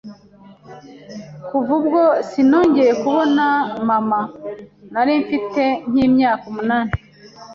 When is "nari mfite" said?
4.93-5.63